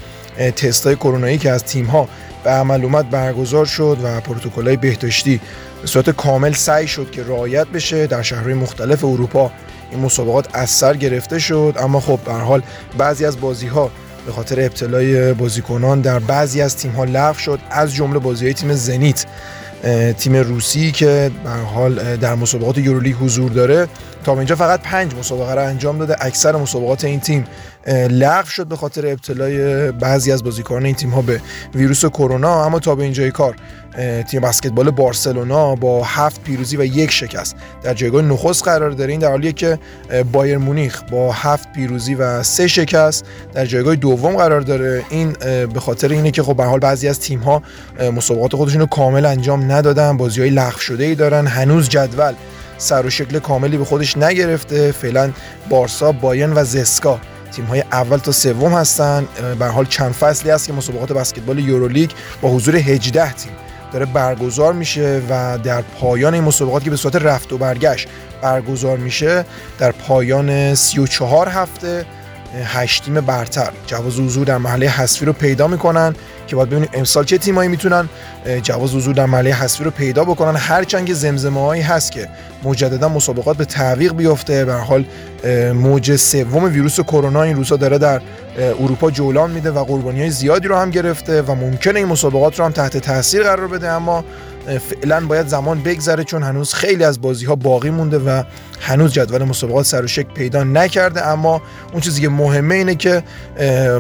تستای 0.52 0.96
کرونایی 0.96 1.38
که 1.38 1.52
از 1.52 1.64
تیم 1.64 1.86
ها 1.86 2.10
به 2.48 2.54
عمل 2.54 2.84
اومد 2.84 3.10
برگزار 3.10 3.66
شد 3.66 3.98
و 4.04 4.22
های 4.56 4.78
بهداشتی. 4.78 5.40
به 5.82 5.88
صورت 5.88 6.10
کامل 6.10 6.54
سعی 6.54 6.88
شد 6.88 7.12
که 7.12 7.24
رعایت 7.24 7.68
بشه 7.68 8.08
در 8.08 8.22
شهرهای 8.22 8.54
مختلف 8.54 9.06
اروپا. 9.06 9.52
این 9.92 10.00
مسابقات 10.00 10.48
از 10.54 10.84
گرفته 10.84 11.40
شد 11.40 11.76
اما 11.80 12.00
خب 12.00 12.20
به 12.26 12.34
حال 12.34 12.62
بعضی 12.98 13.26
از 13.26 13.40
بازی 13.40 13.68
ها 13.68 13.92
به 14.26 14.32
خاطر 14.32 14.60
ابتلای 14.60 15.34
بازیکنان 15.34 16.02
در 16.02 16.20
بعضی 16.20 16.62
از 16.62 16.78
تیم 16.78 16.92
ها 16.92 17.04
لغو 17.04 17.40
شد 17.40 17.60
از 17.72 17.94
جمله 17.94 18.20
بازی 18.20 18.46
های 18.46 18.54
تیم 18.54 18.74
زنیت. 18.74 19.26
تیم 20.18 20.36
روسی 20.36 20.92
که 20.92 21.32
به 21.44 21.50
حال 21.50 22.16
در 22.16 22.36
مسابقات 22.36 22.78
یورولیگ 22.78 23.16
حضور 23.16 23.52
داره. 23.52 23.88
تا 24.24 24.34
اینجا 24.34 24.56
فقط 24.56 24.82
پنج 24.82 25.16
مسابقه 25.16 25.54
را 25.54 25.64
انجام 25.68 25.98
داده 25.98 26.16
اکثر 26.26 26.56
مسابقات 26.56 27.06
این 27.06 27.20
تیم 27.20 27.46
لغو 28.10 28.50
شد 28.50 28.68
به 28.68 28.76
خاطر 28.76 29.08
ابتلای 29.08 29.92
بعضی 29.92 30.32
از 30.32 30.44
بازیکنان 30.44 30.86
این 30.86 30.96
تیم 30.96 31.10
ها 31.10 31.22
به 31.22 31.42
ویروس 31.76 32.06
کرونا. 32.06 32.66
اما 32.66 32.80
تا 32.80 32.96
به 32.96 33.04
اینجای 33.04 33.32
کار 33.32 33.56
تیم 34.32 34.42
بسکتبال 34.42 34.92
بارسلونا 34.92 35.76
با 35.76 36.04
هفت 36.04 36.44
پیروزی 36.44 36.78
و 36.78 36.86
یک 36.86 37.12
شکست 37.12 37.56
در 37.84 37.94
جایگاه 37.94 38.22
نخست 38.22 38.64
قرار 38.64 38.92
داره. 38.92 39.12
این 39.12 39.20
در 39.20 39.30
حالیه 39.30 39.52
که 39.52 39.80
بایر 40.32 40.58
مونیخ 40.58 41.02
با 41.12 41.32
هفت 41.32 41.72
پیروزی 41.72 42.16
و 42.16 42.44
سه 42.44 42.68
شکست 42.68 43.26
در 43.54 43.66
جایگاه 43.66 43.96
دوم 43.96 44.36
قرار 44.36 44.62
داره. 44.62 45.04
این 45.10 45.34
به 45.74 45.80
خاطر 45.80 46.10
اینه 46.10 46.32
که 46.32 46.44
خب 46.44 46.56
به 46.56 46.64
حال 46.64 46.80
بعضی 46.80 47.08
از 47.08 47.20
تیم 47.20 47.40
ها 47.40 47.62
مسابقات 48.16 48.56
خودشون 48.56 48.82
رو 48.82 48.88
کامل 48.88 49.26
انجام 49.26 49.72
ندادن 49.72 50.18
بازی 50.18 50.42
های 50.42 50.50
لغو 50.50 50.80
شده 50.80 51.04
ای 51.04 51.16
دارن. 51.16 51.48
هنوز 51.48 51.90
جدول 51.90 52.34
سر 52.78 53.06
و 53.06 53.10
شکل 53.10 53.40
کاملی 53.40 53.78
به 53.78 53.86
خودش 53.86 54.18
نگرفته. 54.18 54.92
فعلا 54.92 55.32
بارسا 55.70 56.12
باین 56.12 56.54
و 56.54 56.64
زسکا 56.64 57.20
تیم 57.58 57.66
های 57.66 57.84
اول 57.92 58.18
تا 58.18 58.32
سوم 58.32 58.74
هستن. 58.74 59.28
به 59.60 59.66
حال 59.66 59.86
چند 59.86 60.12
فصلی 60.12 60.52
است 60.52 60.68
که 60.68 60.74
مسابقات 60.74 61.12
بسکتبال 61.12 61.60
یورولیگ 61.60 62.10
با 62.42 62.50
حضور 62.50 62.76
18 62.76 63.34
تیم 63.34 63.52
داره 63.94 64.06
برگزار 64.06 64.74
میشه 64.74 65.22
و 65.30 65.58
در 65.58 65.82
پایان 65.82 66.34
این 66.34 66.44
مسابقات 66.44 66.84
که 66.84 66.90
به 66.90 66.96
صورت 66.96 67.16
رفت 67.16 67.54
و 67.54 67.58
برگشت 67.58 68.08
برگزار 68.42 68.98
میشه 68.98 69.46
در 69.80 69.92
پایان 69.92 70.76
34 70.76 71.50
هفته 71.50 72.06
هشت 72.64 73.06
تیم 73.06 73.22
برتر. 73.22 73.72
جواز 73.88 74.20
حضور 74.20 74.46
در 74.46 74.58
محله 74.58 74.88
حذفی 74.88 75.26
رو 75.26 75.34
پیدا 75.34 75.68
می‌کنن 75.68 76.16
که 76.48 76.56
باید 76.56 76.70
ببینیم 76.70 76.90
امسال 76.94 77.24
چه 77.24 77.38
تیمایی 77.38 77.70
می‌تونن 77.70 78.10
جواز 78.64 78.96
حضور 78.96 79.14
در 79.14 79.26
محله 79.26 79.54
حذفی 79.54 79.84
رو 79.84 79.92
پیدا 79.92 80.24
بکنن. 80.24 80.56
هرچند 80.56 81.06
که 81.06 81.14
زمزمه 81.14 81.62
هایی 81.62 81.82
هست 81.82 82.12
که 82.12 82.30
مجددا 82.64 83.10
مسابقات 83.10 83.58
به 83.58 83.66
تعویق 83.66 84.14
بیفته 84.14 84.66
به 84.66 84.74
حال 84.74 85.06
موج 85.74 86.16
سوم 86.16 86.64
ویروس 86.64 87.00
کرونا 87.00 87.44
این 87.44 87.56
روزا 87.56 87.76
داره 87.76 87.98
در 87.98 88.22
اروپا 88.58 89.12
جولان 89.12 89.52
میده 89.52 89.72
و 89.72 89.84
قربانی 89.84 90.22
های 90.22 90.30
زیادی 90.30 90.68
رو 90.68 90.76
هم 90.76 90.90
گرفته 90.90 91.42
و 91.42 91.56
ممکنه 91.56 92.00
این 92.00 92.08
مسابقات 92.08 92.60
رو 92.60 92.66
هم 92.66 92.72
تحت 92.72 92.98
تاثیر 92.98 93.44
قرار 93.44 93.68
بده. 93.68 93.88
اما 93.88 94.24
فعلا 94.68 95.26
باید 95.26 95.48
زمان 95.48 95.84
بگذره 95.84 96.24
چون 96.24 96.44
هنوز 96.44 96.74
خیلی 96.74 97.04
از 97.04 97.22
بازی 97.22 97.46
ها 97.46 97.56
باقی 97.56 97.90
مونده 97.90 98.20
و 98.20 98.44
هنوز 98.82 99.14
جدول 99.14 99.44
مسابقات 99.44 99.86
سر 99.86 100.04
و 100.04 100.08
شکل 100.08 100.30
پیدا 100.34 100.64
نکرده. 100.64 101.28
اما 101.28 101.62
اون 101.92 102.02
چیزی 102.02 102.22
که 102.22 102.30
مهمه 102.30 102.76
اینه 102.76 102.96
که 102.96 103.24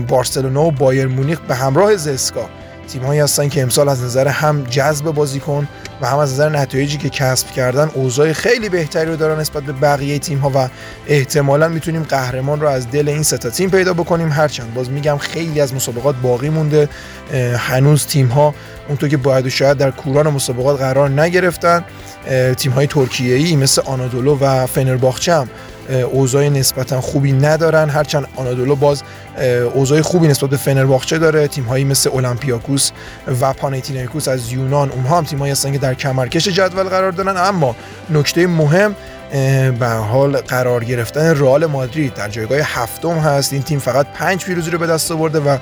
بارسلونا 0.08 0.66
و 0.66 0.72
بایر 0.72 1.08
مونیخ 1.08 1.40
به 1.40 1.56
همراه 1.56 1.96
زسکا 1.96 2.50
تیم 2.88 3.04
هایی 3.04 3.20
هستن 3.20 3.50
که 3.50 3.62
امسال 3.62 3.90
از 3.90 4.04
نظر 4.04 4.28
هم 4.28 4.64
جذب 4.64 5.06
بازیکن 5.06 5.68
و 6.02 6.08
هم 6.08 6.18
از 6.18 6.34
نظر 6.34 6.50
نتایجی 6.50 6.98
که 6.98 7.10
کسب 7.10 7.52
کردن 7.52 7.90
اوضاع 7.94 8.34
خیلی 8.34 8.70
بهتری 8.70 9.10
رو 9.10 9.16
دارن 9.16 9.40
نسبت 9.40 9.64
به 9.64 9.74
بقیه 9.74 10.20
تیم 10.20 10.38
ها 10.38 10.52
و 10.56 10.70
احتمالا 11.08 11.68
می‌تونیم 11.68 12.04
قهرمان 12.04 12.62
رو 12.62 12.68
از 12.68 12.92
دل 12.92 13.10
این 13.10 13.24
سه 13.24 13.38
تیم 13.38 13.70
پیدا 13.70 13.94
بکنیم. 13.94 14.32
هرچند 14.32 14.74
باز 14.74 14.90
میگم 14.90 15.18
خیلی 15.18 15.62
از 15.62 15.74
مسابقات 15.74 16.16
باقی 16.16 16.50
مونده 16.50 16.90
هنوز 17.58 18.06
تیم 18.06 18.28
ها 18.28 18.54
اونطور 18.88 19.10
که 19.10 19.18
باید 19.18 19.46
و 19.46 19.50
شاید 19.50 19.78
در 19.78 19.92
کوران 19.92 20.30
مسابقات 20.30 20.80
قرار 20.80 21.10
نگرفتن. 21.10 21.84
تیم 22.58 22.72
های 22.72 22.88
ترکیه 22.88 23.36
ای 23.36 23.56
مثل 23.56 23.82
آنادولو 23.86 24.38
و 24.40 24.66
فنرباخچه 24.66 25.34
هم 25.34 25.50
اوضاع 25.90 26.50
نسبتا 26.50 27.02
خوبی 27.02 27.32
ندارن. 27.32 27.90
هرچند 27.90 28.28
آنادولو 28.36 28.76
باز 28.76 29.04
اوضاع 29.74 30.02
خوبی 30.02 30.28
نسبت 30.28 30.50
به 30.50 30.58
فنرباخچه 30.58 31.18
داره. 31.18 31.48
تیم 31.48 31.64
هایی 31.64 31.86
مثل 31.86 32.10
اولمپیاکوس 32.10 32.92
و 33.42 33.54
پانیتینایکوس 33.54 34.28
از 34.28 34.52
یونان 34.52 34.90
اونها 34.90 35.18
هم 35.18 35.24
تیم 35.24 35.40
هایی 35.40 35.52
هستن 35.52 35.72
که 35.72 35.78
در 35.78 35.94
کمرکش 35.94 36.48
جدول 36.48 36.84
قرار 36.84 37.12
دارن. 37.12 37.38
اما 37.38 37.76
نکته 38.10 38.48
مهم 38.48 38.96
به 39.80 39.88
حال 39.88 40.38
قرار 40.38 40.84
گرفتن 40.84 41.36
رئال 41.36 41.66
مادرید 41.66 42.14
در 42.14 42.30
جایگاه 42.30 42.58
هفتم 42.64 43.10
هست. 43.10 43.54
این 43.54 43.64
تیم 43.64 43.80
فقط 43.80 44.08
پنج 44.14 44.46
پیروزی 44.46 44.72
رو 44.72 44.78
به 44.78 44.88
دست 44.88 45.12
آورده 45.12 45.40
و 45.40 45.58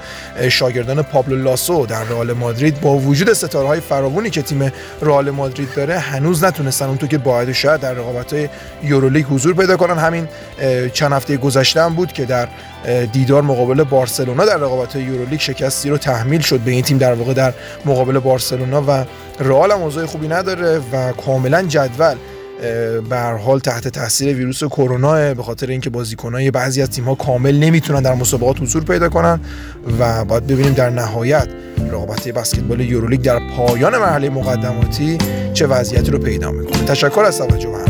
شاگردان 0.50 1.02
پابلو 1.02 1.36
لاسو 1.36 1.86
در 1.86 2.04
رئال 2.04 2.34
مادرید 2.34 2.82
با 2.82 2.98
وجود 2.98 3.34
ستاره 3.34 3.68
های 3.68 3.80
فراوانی 3.80 4.30
که 4.30 4.42
تیم 4.42 4.72
رئال 5.02 5.30
مادرید 5.30 5.74
داره 5.76 6.00
هنوز 6.00 6.44
نتونستن 6.44 6.86
اونطور 6.86 7.10
که 7.10 7.18
باید 7.18 7.52
شاید 7.52 7.82
در 7.82 7.94
رقابت 7.94 8.34
های 8.34 8.50
یورولیگ 8.84 9.26
حضور 9.26 9.54
پیدا 9.54 9.78
کنن. 9.78 9.98
همین 9.98 10.28
چند 10.94 11.14
هفته 11.14 11.38
گذشته 11.38 11.82
هم 11.82 11.94
بود 11.94 12.14
که 12.14 12.26
در 12.26 12.48
دیدار 13.14 13.42
مقابل 13.42 13.84
بارسلونا 13.84 14.46
در 14.46 14.58
رقابت 14.58 14.96
های 14.96 15.04
یورولیگ 15.04 15.40
شکستی 15.40 15.90
رو 15.90 15.98
تحمیل 15.98 16.42
شد 16.42 16.60
به 16.60 16.72
این 16.72 16.82
تیم. 16.82 16.98
در 16.98 17.14
واقع 17.14 17.34
در 17.34 17.54
مقابل 17.86 18.20
بارسلونا 18.20 18.84
و 18.88 19.06
رئال 19.40 19.72
هم 19.72 20.06
خوبی 20.06 20.28
نداره 20.28 20.82
و 20.92 21.12
کاملا 21.12 21.62
جدول 21.62 22.16
به 23.10 23.18
حال 23.46 23.60
تحت 23.60 23.88
تاثیر 23.88 24.36
ویروس 24.36 24.64
کرونا 24.64 25.34
به 25.34 25.44
خاطر 25.44 25.68
اینکه 25.68 25.90
بازیکنای 25.90 26.52
بعضی 26.52 26.82
از 26.82 26.90
تیم 26.90 27.06
ها 27.06 27.16
کامل 27.16 27.56
نمی‌تونن 27.56 28.02
در 28.02 28.14
مسابقات 28.16 28.62
حضور 28.62 28.84
پیدا 28.84 29.10
کنن 29.10 29.40
و 30.00 30.26
باید 30.26 30.48
ببینیم 30.48 30.74
در 30.74 30.90
نهایت 30.90 31.48
رقابت 31.92 32.28
بسکتبال 32.28 32.80
یورولیگ 32.80 33.22
در 33.22 33.40
پایان 33.58 33.98
مرحله 33.98 34.30
مقدماتی 34.30 35.18
چه 35.54 35.68
وضعیتی 35.68 36.12
رو 36.12 36.20
پیدا 36.20 36.52
می‌کنه. 36.52 36.86
تشکر 36.86 37.22
از 37.22 37.38
توجه 37.38 37.70
و 37.70 37.86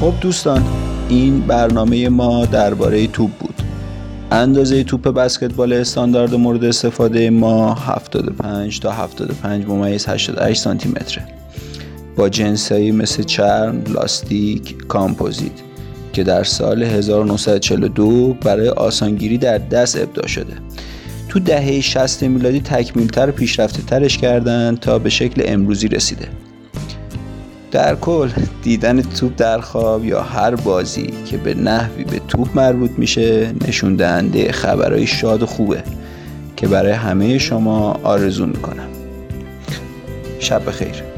خب 0.00 0.12
دوستان 0.20 0.64
این 1.08 1.40
برنامه 1.40 2.08
ما 2.08 2.46
درباره 2.46 3.06
توپ 3.06 3.45
اندازه 4.30 4.84
توپ 4.84 5.08
بسکتبال 5.08 5.72
استاندارد 5.72 6.34
مورد 6.34 6.64
استفاده 6.64 7.30
ما 7.30 7.74
75 7.74 8.80
تا 8.80 8.92
75 8.92 9.66
ممیز 9.66 10.08
88 10.08 10.60
سانتی 10.60 10.88
متره 10.88 11.24
با 12.16 12.28
جنسایی 12.28 12.92
مثل 12.92 13.22
چرم، 13.22 13.84
لاستیک، 13.94 14.86
کامپوزیت 14.86 15.52
که 16.12 16.24
در 16.24 16.44
سال 16.44 16.82
1942 16.82 18.32
برای 18.32 18.68
آسانگیری 18.68 19.38
در 19.38 19.58
دست 19.58 20.00
ابداع 20.00 20.26
شده. 20.26 20.52
تو 21.28 21.40
دهه 21.40 21.80
60 21.80 22.22
میلادی 22.22 22.60
تکمیلتر 22.60 23.30
پیشرفته 23.30 23.82
ترش 23.82 24.18
کردن 24.18 24.76
تا 24.76 24.98
به 24.98 25.10
شکل 25.10 25.42
امروزی 25.46 25.88
رسیده. 25.88 26.28
در 27.76 27.94
کل 27.94 28.30
دیدن 28.62 29.02
توپ 29.02 29.32
در 29.36 29.60
خواب 29.60 30.04
یا 30.04 30.22
هر 30.22 30.54
بازی 30.54 31.10
که 31.26 31.36
به 31.36 31.54
نحوی 31.54 32.04
به 32.04 32.20
توپ 32.28 32.48
مربوط 32.56 32.90
میشه 32.96 33.52
نشون 33.68 33.96
دهنده 33.96 34.52
خبرهای 34.52 35.06
شاد 35.06 35.42
و 35.42 35.46
خوبه 35.46 35.82
که 36.56 36.68
برای 36.68 36.92
همه 36.92 37.38
شما 37.38 38.00
آرزو 38.02 38.46
می‌کنم. 38.46 38.88
شب 40.40 40.66
بخیر. 40.66 41.15